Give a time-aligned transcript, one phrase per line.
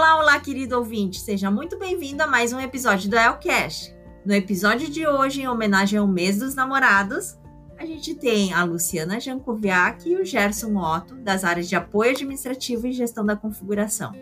[0.00, 1.20] Olá, olá, querido ouvinte!
[1.20, 3.94] Seja muito bem-vindo a mais um episódio do AELcast.
[4.24, 7.38] No episódio de hoje, em homenagem ao mês dos namorados,
[7.78, 12.86] a gente tem a Luciana Jankoviak e o Gerson Otto, das áreas de apoio administrativo
[12.86, 14.14] e gestão da configuração.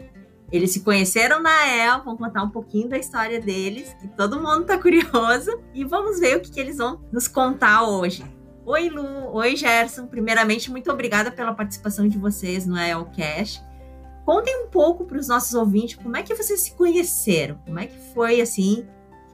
[0.50, 4.64] Eles se conheceram na EL, vão contar um pouquinho da história deles, que todo mundo
[4.64, 8.24] tá curioso, e vamos ver o que, que eles vão nos contar hoje.
[8.66, 9.32] Oi, Lu.
[9.32, 10.08] Oi, Gerson.
[10.08, 13.67] Primeiramente, muito obrigada pela participação de vocês no ELCast.
[14.28, 17.86] Contem um pouco para os nossos ouvintes como é que vocês se conheceram, como é
[17.86, 18.86] que foi assim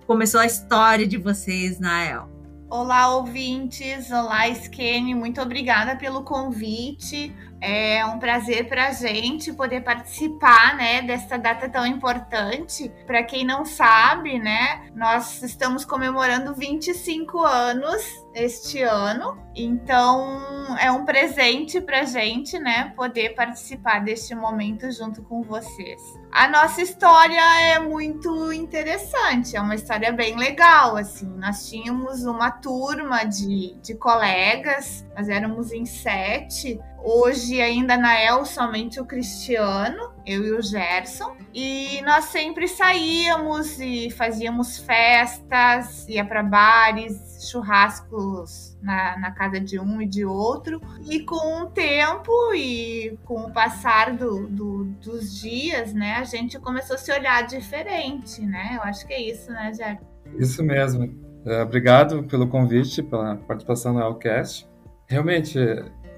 [0.06, 2.33] começou a história de vocês na El.
[2.76, 4.10] Olá, ouvintes.
[4.10, 5.14] Olá, Skene.
[5.14, 7.32] Muito obrigada pelo convite.
[7.60, 12.92] É um prazer para a gente poder participar, né, dessa data tão importante.
[13.06, 18.02] Para quem não sabe, né, nós estamos comemorando 25 anos
[18.34, 19.38] este ano.
[19.54, 26.02] Então, é um presente pra gente, né, poder participar deste momento junto com vocês.
[26.34, 31.28] A nossa história é muito interessante, é uma história bem legal, assim.
[31.28, 38.46] Nós tínhamos uma turma de, de colegas, nós éramos em sete, Hoje, ainda na El,
[38.46, 41.36] somente o Cristiano, eu e o Gerson.
[41.52, 49.78] E nós sempre saíamos e fazíamos festas, ia para bares, churrascos na, na, casa de
[49.78, 50.80] um e de outro.
[51.06, 56.58] E com o tempo e com o passar do, do, dos dias, né, a gente
[56.58, 58.76] começou a se olhar diferente, né?
[58.76, 60.06] Eu acho que é isso, né, Gerson?
[60.38, 61.14] Isso mesmo.
[61.44, 64.66] É, obrigado pelo convite, pela participação no Elcast.
[65.06, 65.58] Realmente,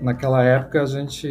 [0.00, 1.28] naquela época a gente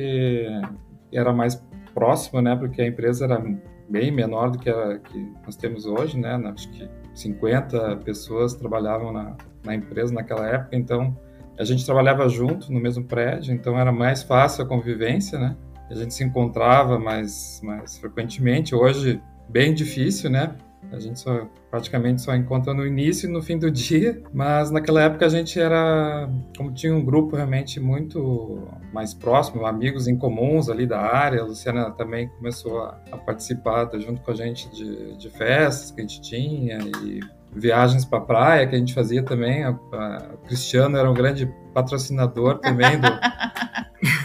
[1.12, 2.56] era mais próximo, né?
[2.56, 3.42] Porque a empresa era
[3.90, 6.36] bem menor do que a que nós temos hoje, né?
[6.54, 11.18] Acho que 50 pessoas trabalhavam na, na empresa naquela época, então
[11.58, 15.56] a gente trabalhava junto no mesmo prédio, então era mais fácil a convivência, né?
[15.90, 18.74] A gente se encontrava mais, mais frequentemente.
[18.74, 20.56] Hoje, bem difícil, né?
[20.96, 25.02] A gente só, praticamente só encontra no início e no fim do dia, mas naquela
[25.02, 30.70] época a gente era, como tinha um grupo realmente muito mais próximo, amigos em comuns
[30.70, 35.18] ali da área, a Luciana também começou a, a participar junto com a gente de,
[35.18, 37.20] de festas que a gente tinha e
[37.56, 39.64] viagens para praia que a gente fazia também.
[39.64, 43.08] A, a, o Cristiano era um grande patrocinador também do,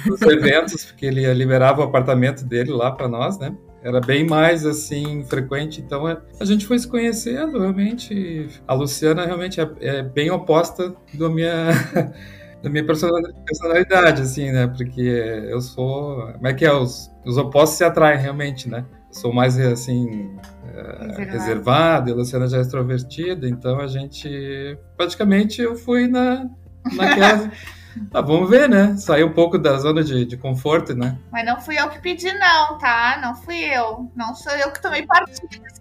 [0.06, 3.54] dos eventos, porque ele liberava o apartamento dele lá para nós, né?
[3.82, 5.80] Era bem mais assim frequente.
[5.80, 8.48] Então é, a gente foi se conhecendo realmente.
[8.66, 11.70] A Luciana realmente é, é bem oposta do minha
[12.62, 14.66] da minha personalidade, assim, né?
[14.66, 18.84] Porque eu sou, como é que é os, os opostos se atraem realmente, né?
[19.08, 20.36] Eu sou mais assim
[20.74, 26.48] é, reservado, e a Luciana já é extrovertida, então a gente praticamente eu fui na
[26.94, 27.50] naquela
[28.12, 28.97] Ah, vamos ver, né?
[28.97, 31.19] Sair um pouco da zona de, de conforto, né?
[31.31, 33.19] Mas não fui eu que pedi, não, tá?
[33.23, 34.11] Não fui eu.
[34.15, 35.81] Não sou eu que tomei partido desse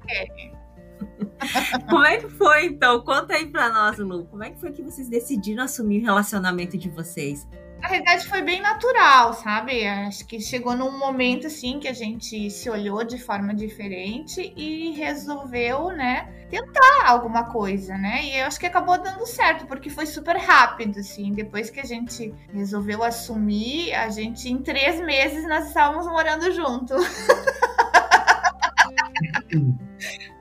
[1.89, 3.01] Como é que foi, então?
[3.01, 4.25] Conta aí pra nós, Lu.
[4.25, 7.47] Como é que foi que vocês decidiram assumir o relacionamento de vocês?
[7.81, 9.87] Na realidade, foi bem natural, sabe?
[9.87, 14.91] Acho que chegou num momento, assim, que a gente se olhou de forma diferente e
[14.91, 18.25] resolveu, né, tentar alguma coisa, né?
[18.25, 21.31] E eu acho que acabou dando certo, porque foi super rápido, assim.
[21.31, 26.95] Depois que a gente resolveu assumir, a gente, em três meses, nós estávamos morando junto.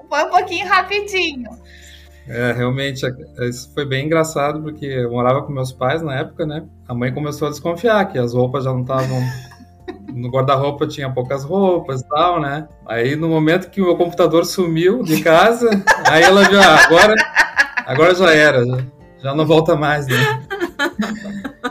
[0.09, 1.51] foi um pouquinho rapidinho.
[2.29, 6.45] É, realmente, é, isso foi bem engraçado, porque eu morava com meus pais na época,
[6.45, 6.65] né?
[6.87, 9.19] A mãe começou a desconfiar que as roupas já não estavam.
[10.13, 12.67] No guarda-roupa tinha poucas roupas e tal, né?
[12.87, 15.71] Aí no momento que o meu computador sumiu de casa,
[16.11, 17.15] aí ela viu, ah, agora,
[17.87, 18.79] agora já era, já,
[19.23, 20.17] já não volta mais, né?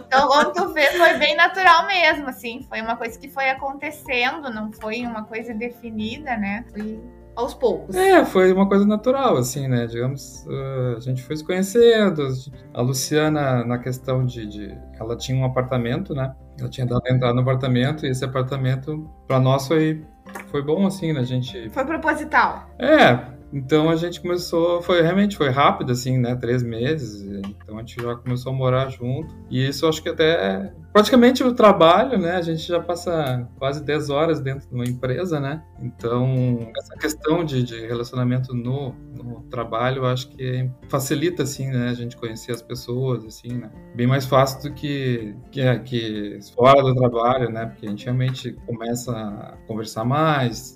[0.07, 2.65] Então, como tu vê, foi bem natural mesmo, assim.
[2.69, 6.63] Foi uma coisa que foi acontecendo, não foi uma coisa definida, né?
[6.71, 6.99] Foi
[7.37, 7.95] aos poucos.
[7.95, 9.85] É, foi uma coisa natural, assim, né?
[9.85, 12.27] Digamos, uh, a gente foi se conhecendo.
[12.73, 16.33] A Luciana, na questão de, de, Ela tinha um apartamento, né?
[16.59, 20.03] Ela tinha dado entrada no apartamento e esse apartamento, para nós, foi,
[20.47, 21.19] foi bom, assim, né?
[21.19, 21.69] A gente.
[21.69, 22.67] Foi proposital.
[22.79, 26.35] É, então a gente começou, foi realmente foi rápido assim, né?
[26.35, 27.21] Três meses.
[27.23, 29.33] Então a gente já começou a morar junto.
[29.49, 32.35] E isso acho que até praticamente o trabalho, né?
[32.35, 35.63] A gente já passa quase 10 horas dentro de uma empresa, né?
[35.81, 41.89] Então essa questão de, de relacionamento no, no trabalho, acho que facilita assim, né?
[41.89, 43.71] A gente conhecer as pessoas, assim, né?
[43.95, 47.65] Bem mais fácil do que que, é, que fora do trabalho, né?
[47.65, 50.73] Porque a gente realmente começa a conversar mais,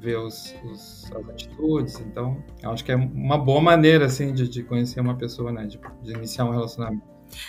[0.00, 2.00] ver os, os, as atitudes.
[2.00, 5.66] Então, acho que é uma boa maneira, assim, de, de conhecer uma pessoa, né?
[5.66, 7.02] De, de, iniciar um relacionamento.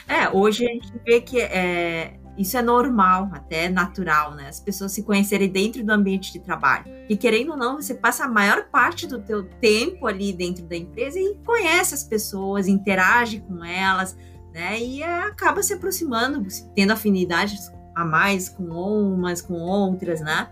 [0.07, 4.47] É, hoje a gente vê que é, isso é normal, até natural, né?
[4.47, 6.85] As pessoas se conhecerem dentro do ambiente de trabalho.
[7.09, 10.75] E querendo ou não, você passa a maior parte do teu tempo ali dentro da
[10.75, 14.17] empresa e conhece as pessoas, interage com elas,
[14.53, 14.79] né?
[14.79, 16.45] E acaba se aproximando,
[16.75, 20.50] tendo afinidades a mais com umas, com outras, né?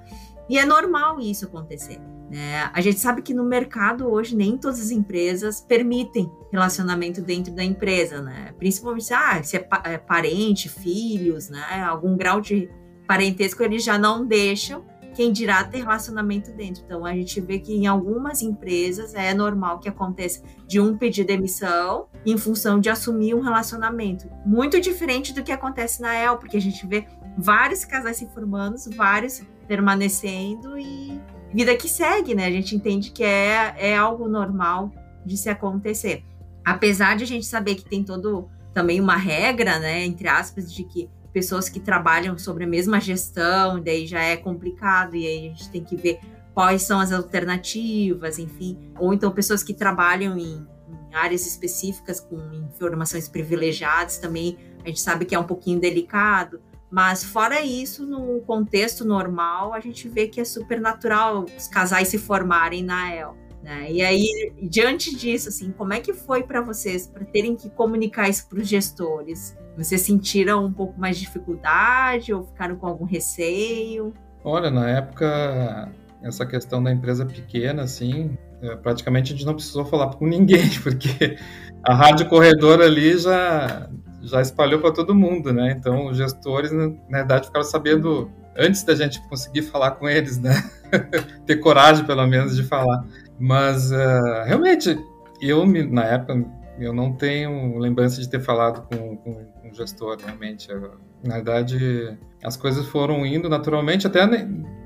[0.50, 2.00] E é normal isso acontecer.
[2.30, 2.70] Né?
[2.74, 7.64] A gente sabe que no mercado hoje nem todas as empresas permitem relacionamento dentro da
[7.64, 8.54] empresa, né?
[8.58, 11.84] Principalmente ah, se é, é parente, filhos, né?
[11.88, 12.70] Algum grau de
[13.08, 14.84] parentesco eles já não deixam.
[15.14, 16.84] Quem dirá ter relacionamento dentro.
[16.84, 21.24] Então a gente vê que em algumas empresas é normal que aconteça de um pedir
[21.24, 24.28] demissão em função de assumir um relacionamento.
[24.46, 27.08] Muito diferente do que acontece na El, porque a gente vê
[27.38, 31.20] vários casais se formando, vários permanecendo e
[31.54, 32.46] vida que segue, né?
[32.46, 34.92] A gente entende que é, é algo normal
[35.26, 36.24] de se acontecer.
[36.64, 40.84] Apesar de a gente saber que tem todo também uma regra, né, entre aspas, de
[40.84, 45.50] que pessoas que trabalham sobre a mesma gestão, daí já é complicado e aí a
[45.50, 46.20] gente tem que ver
[46.54, 50.66] quais são as alternativas, enfim, ou então pessoas que trabalham em,
[51.10, 56.62] em áreas específicas com informações privilegiadas também, a gente sabe que é um pouquinho delicado.
[56.96, 62.08] Mas fora isso, no contexto normal, a gente vê que é super natural os casais
[62.08, 63.36] se formarem na El.
[63.62, 63.92] Né?
[63.92, 68.30] E aí, diante disso, assim, como é que foi para vocês, para terem que comunicar
[68.30, 69.58] isso para os gestores?
[69.76, 74.14] Vocês sentiram um pouco mais de dificuldade ou ficaram com algum receio?
[74.42, 75.92] Olha, na época,
[76.24, 80.70] essa questão da empresa pequena, assim, é, praticamente a gente não precisou falar com ninguém,
[80.82, 81.38] porque
[81.84, 83.90] a rádio corredor ali já
[84.26, 85.76] já espalhou para todo mundo, né?
[85.78, 90.54] Então, os gestores, na verdade, ficaram sabendo antes da gente conseguir falar com eles, né?
[91.46, 93.06] Ter coragem, pelo menos, de falar.
[93.40, 94.98] Mas, uh, realmente,
[95.42, 96.46] eu, na época,
[96.80, 100.70] eu não tenho lembrança de ter falado com, com, com o gestor, realmente.
[100.70, 100.92] Eu,
[101.24, 104.26] na verdade, as coisas foram indo naturalmente, até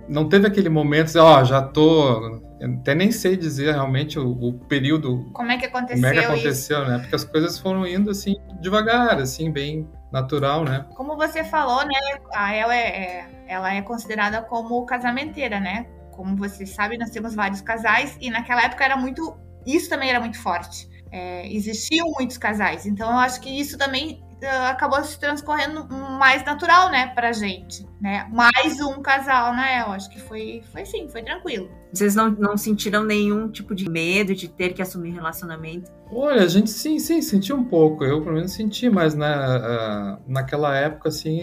[0.07, 4.53] não teve aquele momento, ó, oh, já tô até nem sei dizer realmente o, o,
[4.53, 5.29] período.
[5.33, 5.95] Como é que aconteceu?
[5.95, 6.91] Como é que aconteceu, isso?
[6.91, 6.99] né?
[6.99, 10.85] Porque as coisas foram indo assim devagar, assim, bem natural, né?
[10.95, 12.19] Como você falou, né?
[12.33, 15.85] A ela é, é, ela é considerada como casamenteira, né?
[16.11, 19.37] Como você sabe, nós temos vários casais e naquela época era muito.
[19.65, 20.89] Isso também era muito forte.
[21.11, 25.87] É, existiam muitos casais, então eu acho que isso também uh, acabou se transcorrendo
[26.19, 28.27] mais natural, né, pra gente, né?
[28.31, 29.81] Mais um casal, né?
[29.81, 31.78] Eu acho que foi, foi sim, foi tranquilo.
[31.91, 35.91] Vocês não, não sentiram nenhum tipo de medo de ter que assumir relacionamento?
[36.11, 38.03] Olha, a gente sim, sim, sentiu um pouco.
[38.03, 41.41] Eu, pelo menos, senti, mas na, uh, naquela época, assim,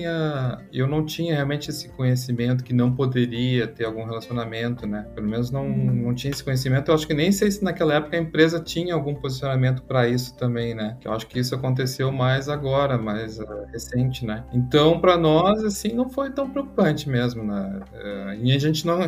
[0.73, 5.07] eu não tinha realmente esse conhecimento que não poderia ter algum relacionamento, né?
[5.15, 6.07] Pelo menos não, uhum.
[6.07, 6.91] não tinha esse conhecimento.
[6.91, 10.37] Eu acho que nem sei se naquela época a empresa tinha algum posicionamento para isso
[10.37, 10.97] também, né?
[11.05, 14.45] Eu acho que isso aconteceu mais agora, mais uh, recente, né?
[14.53, 17.81] Então, para nós, assim, não foi tão preocupante mesmo, né?
[18.43, 18.99] e a gente não,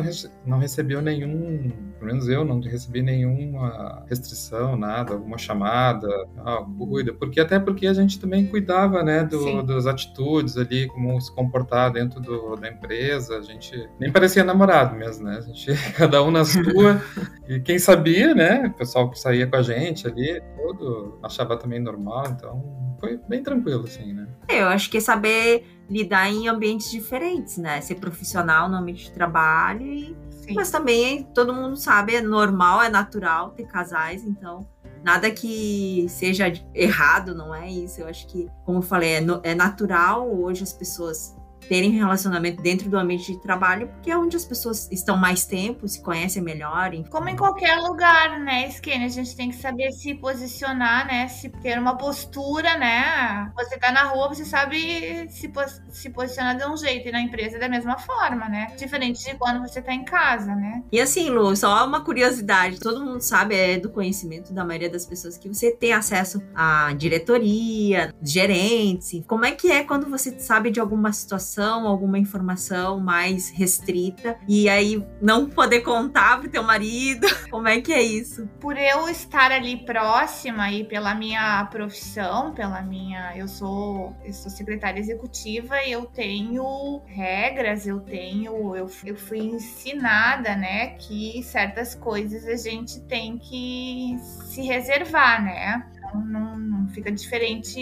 [0.45, 6.07] não recebeu nenhum nenhum, pelo menos eu não recebi nenhuma restrição, nada, alguma chamada,
[6.37, 11.19] ah, cuida, porque até porque a gente também cuidava, né, do, das atitudes ali, como
[11.21, 15.71] se comportar dentro do, da empresa, a gente nem parecia namorado mesmo, né, a gente,
[15.95, 17.01] cada um na sua,
[17.47, 21.79] e quem sabia, né, o pessoal que saía com a gente ali, tudo, achava também
[21.79, 24.27] normal, então foi bem tranquilo, assim, né.
[24.49, 29.11] Eu acho que é saber lidar em ambientes diferentes, né, ser profissional no ambiente de
[29.11, 30.55] trabalho e Sim.
[30.55, 34.67] Mas também todo mundo sabe, é normal, é natural ter casais, então
[35.03, 38.01] nada que seja errado, não é isso.
[38.01, 41.35] Eu acho que, como eu falei, é, no, é natural hoje as pessoas
[41.67, 45.87] terem relacionamento dentro do ambiente de trabalho, porque é onde as pessoas estão mais tempo,
[45.87, 46.93] se conhecem melhor.
[46.93, 47.09] Enfim.
[47.09, 49.05] Como em qualquer lugar, né, Skinny?
[49.05, 51.27] A gente tem que saber se posicionar, né?
[51.27, 53.51] Se ter uma postura, né?
[53.55, 55.51] Você tá na rua, você sabe se,
[55.89, 58.73] se posicionar de um jeito, e na empresa da mesma forma, né?
[58.77, 60.83] Diferente de quando você tá em casa, né?
[60.91, 65.05] E assim, Lu, só uma curiosidade: todo mundo sabe, é do conhecimento da maioria das
[65.05, 69.23] pessoas que você tem acesso à diretoria, gerentes.
[69.27, 71.48] Como é que é quando você sabe de alguma situação?
[71.87, 77.27] Alguma informação mais restrita e aí não poder contar pro teu marido.
[77.49, 78.47] Como é que é isso?
[78.59, 84.51] Por eu estar ali próxima e pela minha profissão, pela minha, eu sou, eu sou
[84.51, 92.45] secretária executiva, eu tenho regras, eu tenho, eu, eu fui ensinada, né, que certas coisas
[92.45, 95.85] a gente tem que se reservar, né?
[95.95, 97.79] Então, não, não fica diferente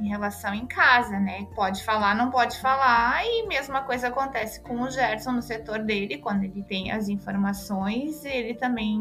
[0.00, 1.46] em relação em casa, né?
[1.54, 6.18] Pode falar, não pode falar, e mesma coisa acontece com o Gerson no setor dele,
[6.18, 8.98] quando ele tem as informações, ele também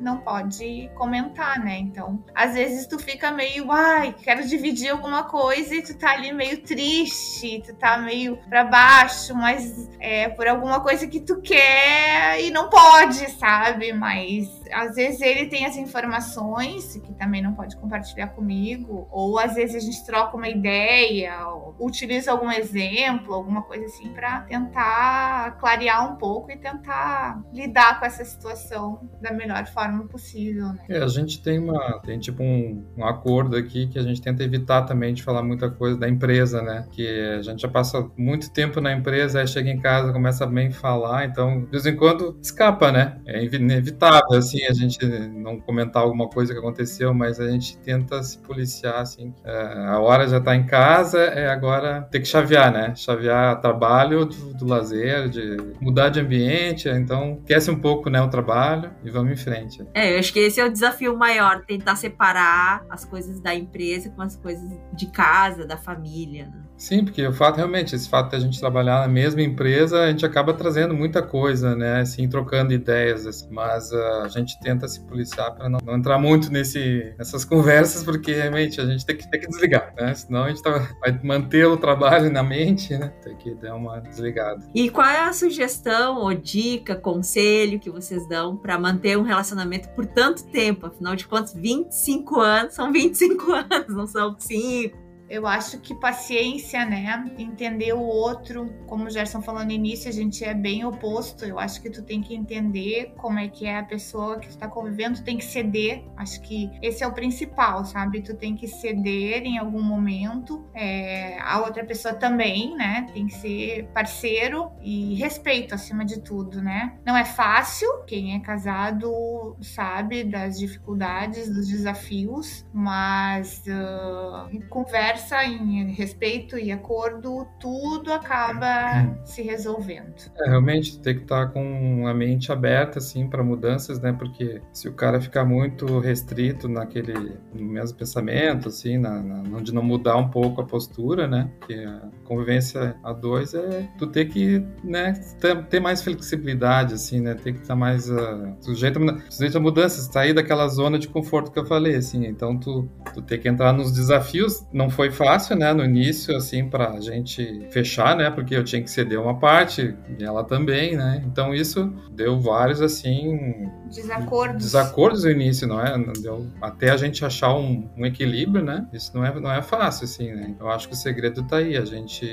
[0.00, 1.78] não pode comentar, né?
[1.78, 6.32] Então, às vezes tu fica meio, ai, quero dividir alguma coisa e tu tá ali
[6.32, 12.40] meio triste, tu tá meio para baixo, mas é por alguma coisa que tu quer
[12.42, 13.92] e não pode, sabe?
[13.92, 19.54] Mas às vezes ele tem as informações que também não pode compartilhar comigo, ou às
[19.54, 21.46] vezes a gente troca uma ideia,
[21.78, 28.06] utiliza algum exemplo, alguma coisa assim, para tentar clarear um pouco e tentar lidar com
[28.06, 30.66] essa situação da melhor forma possível.
[30.68, 30.78] Né?
[30.88, 34.42] É, a gente tem uma tem tipo um, um, acordo aqui que a gente tenta
[34.42, 36.86] evitar também de falar muita coisa da empresa, né?
[36.92, 40.46] Que a gente já passa muito tempo na empresa, aí chega em casa, começa a
[40.46, 43.18] bem falar, então de vez em quando escapa, né?
[43.26, 48.22] É inevitável assim a gente não comentar alguma coisa que aconteceu, mas a gente tenta
[48.22, 49.32] se policiar assim.
[49.44, 52.94] É, a hora hora já está em casa, é agora ter que chavear, né?
[52.96, 58.28] Chavear trabalho do, do, lazer, de mudar de ambiente, então esquece um pouco, né, o
[58.28, 59.84] trabalho e vamos em frente.
[59.94, 64.10] É, eu acho que esse é o desafio maior, tentar separar as coisas da empresa
[64.10, 66.66] com as coisas de casa, da família, né?
[66.76, 70.10] Sim, porque o fato realmente, esse fato de a gente trabalhar na mesma empresa, a
[70.10, 72.00] gente acaba trazendo muita coisa, né?
[72.00, 73.48] Assim, trocando ideias, assim.
[73.50, 78.04] mas uh, a gente tenta se policiar para não, não, entrar muito nesse, nessas conversas,
[78.04, 80.14] porque realmente a gente tem que, tem que desligar, né?
[80.14, 83.12] Senão a gente tá, vai manter o trabalho na mente, né?
[83.22, 84.64] Tem que dar uma desligada.
[84.74, 89.88] E qual é a sugestão ou dica, conselho que vocês dão para manter um relacionamento
[89.90, 90.86] por tanto tempo?
[90.86, 96.84] Afinal de contas, 25 anos são 25 anos, não são 5, eu acho que paciência,
[96.84, 97.32] né?
[97.38, 101.44] Entender o outro, como o Gerson falou no início, a gente é bem oposto.
[101.44, 104.56] Eu acho que tu tem que entender como é que é a pessoa que tu
[104.56, 106.04] tá convivendo, tu tem que ceder.
[106.16, 108.22] Acho que esse é o principal, sabe?
[108.22, 110.64] Tu tem que ceder em algum momento.
[110.72, 113.06] É, a outra pessoa também, né?
[113.12, 116.96] Tem que ser parceiro e respeito acima de tudo, né?
[117.04, 118.04] Não é fácil.
[118.06, 126.70] Quem é casado sabe das dificuldades, dos desafios, mas uh, conversa conversa, em respeito e
[126.70, 129.16] acordo, tudo acaba hum.
[129.24, 130.14] se resolvendo.
[130.38, 134.12] É, realmente tem que estar com a mente aberta assim para mudanças, né?
[134.12, 139.72] Porque se o cara ficar muito restrito naquele no mesmo pensamento, assim, na, na, onde
[139.72, 141.50] não mudar um pouco a postura, né?
[141.66, 147.20] Que a convivência a dois é tu ter que, né, ter, ter mais flexibilidade, assim,
[147.20, 147.34] né?
[147.34, 151.58] Ter que estar mais uh, sujeito, sujeito a mudanças, sair daquela zona de conforto que
[151.58, 152.26] eu falei, assim.
[152.26, 156.36] Então tu, tu ter que entrar nos desafios, não foi foi fácil, né, no início,
[156.36, 160.96] assim, pra gente fechar, né, porque eu tinha que ceder uma parte e ela também,
[160.96, 163.70] né, então isso deu vários, assim...
[163.90, 164.64] Desacordos.
[164.64, 165.96] Desacordos no início, não é?
[166.20, 170.04] Deu, até a gente achar um, um, equilíbrio, né, isso não é, não é fácil,
[170.04, 172.26] assim, né, eu acho que o segredo tá aí, a gente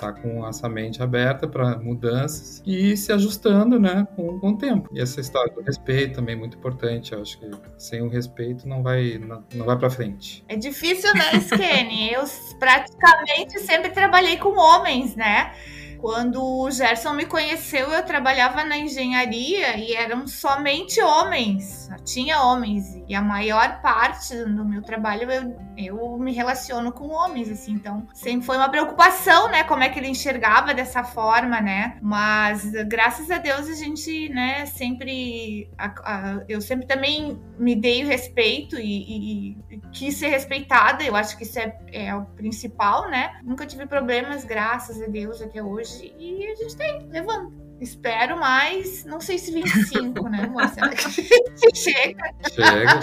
[0.00, 4.88] tá com essa mente aberta para mudanças e se ajustando, né, com, com o tempo.
[4.92, 8.68] E essa história do respeito também é muito importante, eu acho que sem o respeito
[8.68, 10.44] não vai, não, não vai para frente.
[10.48, 12.03] É difícil, né, Skene?
[12.12, 12.24] Eu
[12.58, 15.52] praticamente sempre trabalhei com homens, né?
[15.98, 21.83] Quando o Gerson me conheceu, eu trabalhava na engenharia e eram somente homens.
[22.04, 22.96] Tinha homens.
[23.08, 27.72] E a maior parte do meu trabalho eu, eu me relaciono com homens, assim.
[27.72, 29.64] Então, sempre foi uma preocupação, né?
[29.64, 31.98] Como é que ele enxergava dessa forma, né?
[32.00, 35.70] Mas, graças a Deus, a gente, né, sempre.
[35.78, 41.04] A, a, eu sempre também me dei o respeito e, e, e, quis ser respeitada.
[41.04, 43.40] Eu acho que isso é, é o principal, né?
[43.44, 47.63] Nunca tive problemas, graças a Deus, até hoje hoje e a gente tem, levando.
[47.80, 50.92] Espero mais, não sei se 25, né, Marcela?
[51.74, 52.34] chega.
[52.54, 53.00] Chega.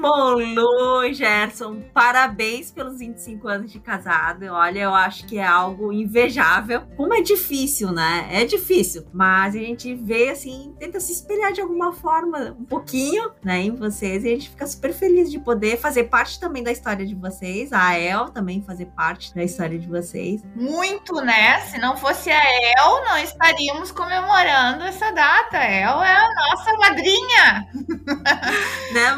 [0.00, 4.46] Bom, Lu, Gerson, parabéns pelos 25 anos de casado.
[4.46, 6.82] Olha, eu acho que é algo invejável.
[6.96, 8.26] Como é difícil, né?
[8.30, 13.30] É difícil, mas a gente vê assim, tenta se espelhar de alguma forma, um pouquinho,
[13.44, 16.72] né, em vocês, e a gente fica super feliz de poder fazer parte também da
[16.72, 20.42] história de vocês, a El também fazer parte da história de vocês.
[20.56, 21.60] Muito, né?
[21.60, 25.58] Se não fosse a El, não estaríamos comemorando essa data.
[25.58, 27.68] El é a nossa madrinha.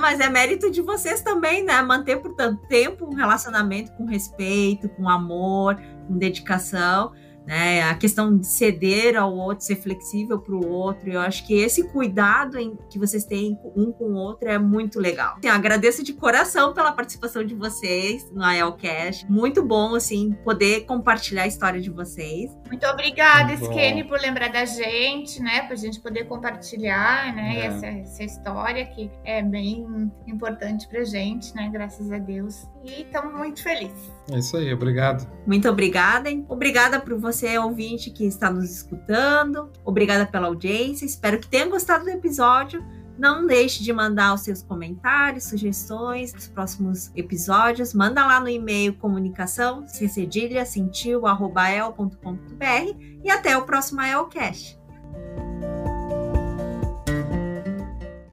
[0.02, 1.80] Mas é mérito de vocês também, né?
[1.80, 5.76] Manter por tanto tempo um relacionamento com respeito, com amor,
[6.09, 7.12] com dedicação
[7.46, 7.82] né?
[7.82, 11.11] A questão de ceder ao outro, ser flexível para o outro.
[11.11, 14.99] Eu acho que esse cuidado em, que vocês têm um com o outro é muito
[14.99, 15.37] legal.
[15.38, 19.30] Assim, agradeço de coração pela participação de vocês no AELCast.
[19.30, 22.50] Muito bom, assim, poder compartilhar a história de vocês.
[22.66, 25.62] Muito obrigada, Skene, por lembrar da gente, né?
[25.62, 27.58] Para a gente poder compartilhar, né?
[27.58, 27.66] É.
[27.66, 31.68] Essa, essa história que é bem importante para gente, né?
[31.72, 32.66] Graças a Deus.
[32.84, 34.11] E estamos muito felizes.
[34.30, 35.28] É isso aí, obrigado.
[35.46, 36.44] Muito obrigada, hein?
[36.49, 39.70] Obrigada por você, ouvinte, que está nos escutando.
[39.84, 41.04] Obrigada pela audiência.
[41.04, 42.84] Espero que tenha gostado do episódio.
[43.18, 47.94] Não deixe de mandar os seus comentários, sugestões dos próximos episódios.
[47.94, 54.80] Manda lá no e-mail comunicação, cedilha, sentiu, arroba, el.com.br e até o próximo ELCast.